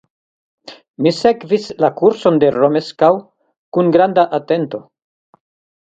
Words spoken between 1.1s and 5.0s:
sekvis la kurson de Romeskaŭ kun granda atento.